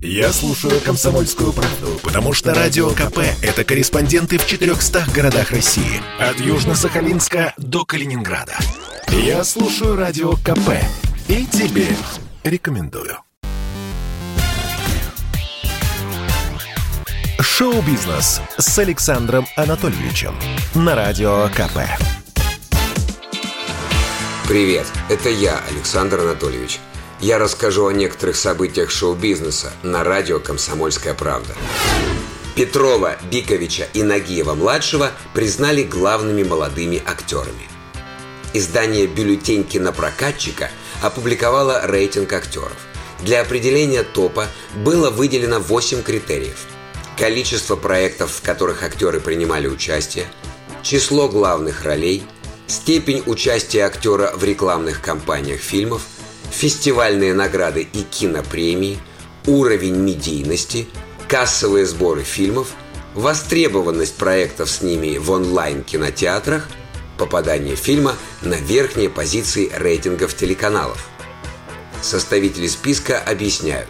[0.00, 6.00] Я слушаю «Комсомольскую правду», потому что «Радио КП»— это корреспонденты в 400 городах России.
[6.20, 8.56] От Южно-Сахалинска до Калининграда.
[9.08, 10.70] Я слушаю «Радио КП»
[11.26, 11.88] и тебе
[12.44, 13.18] рекомендую.
[17.40, 20.36] Шоу-бизнес с Александром Анатольевичем
[20.76, 21.78] на Радио КП.
[24.46, 26.78] Привет, это я, Александр Анатольевич.
[27.20, 31.52] Я расскажу о некоторых событиях шоу-бизнеса на радио «Комсомольская правда».
[32.54, 37.68] Петрова, Биковича и Нагиева-младшего признали главными молодыми актерами.
[38.52, 40.70] Издание «Бюллетень кинопрокатчика»
[41.02, 42.76] опубликовало рейтинг актеров.
[43.22, 46.66] Для определения топа было выделено 8 критериев.
[47.18, 50.26] Количество проектов, в которых актеры принимали участие,
[50.84, 52.22] число главных ролей,
[52.68, 56.02] степень участия актера в рекламных кампаниях фильмов,
[56.50, 58.98] фестивальные награды и кинопремии,
[59.46, 60.88] уровень медийности,
[61.28, 62.68] кассовые сборы фильмов,
[63.14, 66.68] востребованность проектов с ними в онлайн-кинотеатрах–
[67.18, 71.08] попадание фильма на верхние позиции рейтингов телеканалов.
[72.00, 73.88] Составители списка объясняют.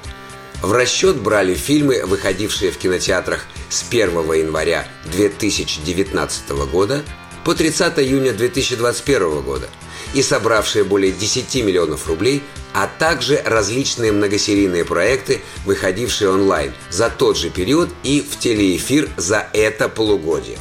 [0.63, 7.05] В расчет брали фильмы, выходившие в кинотеатрах с 1 января 2019 года
[7.45, 9.69] по 30 июня 2021 года
[10.15, 12.43] и собравшие более 10 миллионов рублей,
[12.73, 19.49] а также различные многосерийные проекты, выходившие онлайн за тот же период и в телеэфир за
[19.53, 20.59] это полугодие.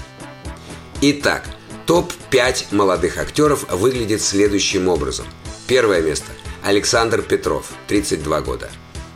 [1.02, 1.44] Итак,
[1.88, 5.26] Топ-5 молодых актеров выглядит следующим образом.
[5.68, 6.32] Первое место–
[6.64, 8.70] Александр Петров, 32 года.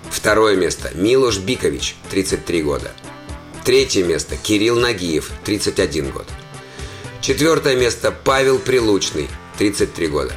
[0.09, 2.91] Второе место– Милош Бикович, 33 года.
[3.65, 6.27] Третье место– Кирилл Нагиев, 31 год.
[7.19, 9.27] Четвертое место– Павел Прилучный,
[9.61, 10.33] 33 года.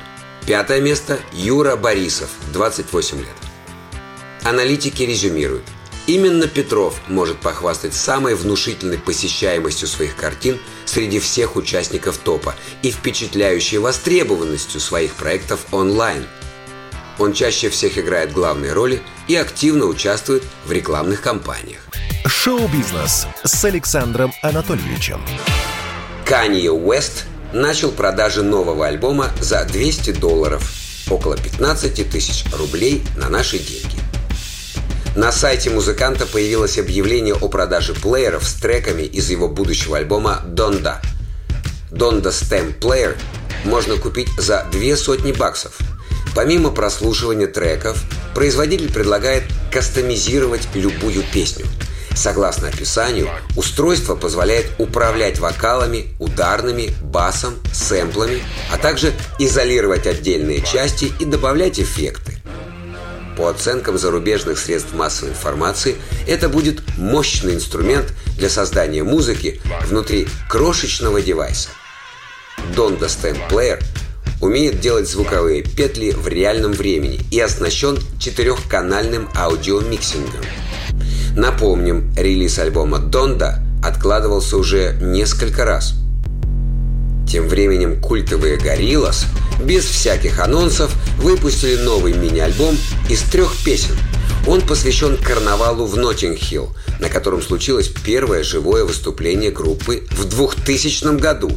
[0.47, 3.29] Пятое место– Юра Борисов, 28 лет.
[4.43, 5.65] Аналитики резюмируют.
[6.07, 13.79] Именно Петров может похвастать самой внушительной посещаемостью своих картин среди всех участников топа и впечатляющей
[13.79, 16.27] востребованностью своих проектов онлайн.
[17.19, 21.81] Он чаще всех играет главные роли и активно участвует в рекламных кампаниях.
[22.27, 25.23] Шоу-бизнес с Александром Анатольевичем.
[26.27, 27.25] Канье Уэст
[27.55, 30.69] начал продажи нового альбома за 200 долларов,
[31.09, 33.97] около 15 тысяч рублей на наши деньги.
[35.15, 41.01] На сайте музыканта появилось объявление о продаже плееров с треками из его будущего альбома «Донда».
[41.93, 43.17] «Донда Stem Player»
[43.65, 45.79] можно купить за две сотни баксов.
[46.35, 48.03] Помимо прослушивания треков,
[48.35, 51.67] производитель предлагает кастомизировать любую песню.
[52.15, 58.43] Согласно описанию, устройство позволяет управлять вокалами, ударными, басом, сэмплами,
[58.73, 62.35] а также изолировать отдельные части и добавлять эффекты.
[63.37, 65.97] По оценкам зарубежных средств массовой информации,
[66.29, 71.71] это будет мощный инструмент для создания музыки внутри крошечного девайса.
[72.77, 73.83] Donda Stem Player
[74.41, 80.45] умеет делать звуковые петли в реальном времени и оснащен четырехканальным аудиомиксингом.
[81.37, 85.95] Напомним, релиз альбома Donda откладывался уже несколько раз–
[87.35, 89.27] тем временем культовые Gorillaz
[89.61, 92.77] без всяких анонсов выпустили новый мини-альбом
[93.09, 93.97] из трех песен.
[94.47, 96.69] Он посвящен карнавалу в Ноттинг-Хилл,
[97.01, 101.51] на котором случилось первое живое выступление группы в 2000 году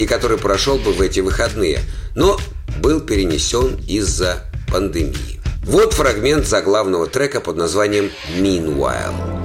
[0.00, 1.78] и который прошел бы в эти выходные,
[2.16, 2.36] но
[2.80, 5.39] был перенесен из-за пандемии.
[5.62, 9.39] Вот фрагмент заглавного трека под названием «Meanwhile».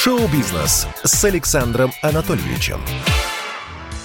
[0.00, 2.80] «Шоу-бизнес» с Александром Анатольевичем.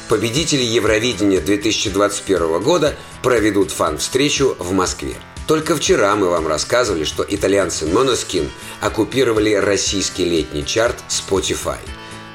[0.10, 5.14] Победители Евровидения 2021 года проведут фан-встречу в Москве.
[5.46, 8.50] Только вчера мы вам рассказывали, что итальянцы Monoskin
[8.82, 11.78] оккупировали российский летний чарт Spotify.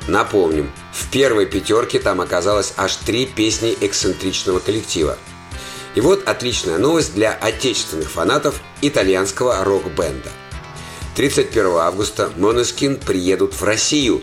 [0.06, 5.18] Напомним, в первой пятерке там оказалось аж три песни эксцентричного коллектива.
[5.96, 10.30] И вот отличная новость для отечественных фанатов итальянского рок-бенда–
[11.18, 14.22] 31 августа Måneskin приедут в Россию.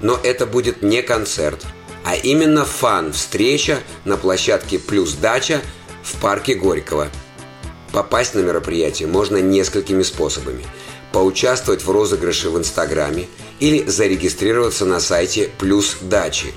[0.00, 1.66] Но это будет не концерт,
[2.04, 5.60] а именно фан-встреча на площадке «Плюс дача»
[6.04, 7.08] в парке Горького.
[7.90, 10.64] Попасть на мероприятие можно несколькими способами.
[11.10, 13.26] поучаствовать в розыгрыше в Инстаграме
[13.58, 16.54] или зарегистрироваться на сайте «Плюс дачи».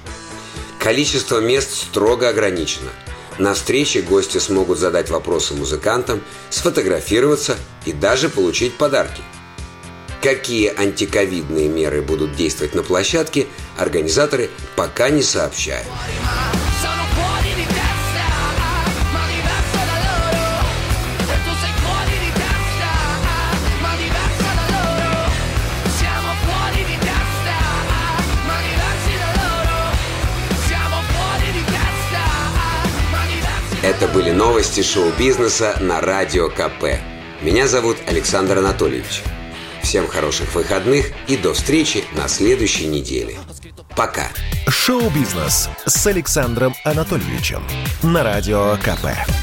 [0.78, 2.92] Количество мест строго ограничено.
[3.40, 6.22] На встрече гости смогут задать вопросы музыкантам,
[6.52, 9.24] сфотографироваться и даже получить подарки.
[10.24, 13.46] Какие антиковидные меры будут действовать на площадке,
[13.78, 15.86] организаторы пока не сообщают.
[33.82, 37.02] Это были новости шоу-бизнеса на Радио КП.
[37.42, 39.22] Меня зовут Александр Анатольевич.
[39.94, 43.38] Всем хороших выходных и до встречи на следующей неделе.
[43.96, 44.32] Пока.
[44.68, 47.62] Шоу-бизнес с Александром Анатольевичем
[48.02, 49.43] на Радио КП.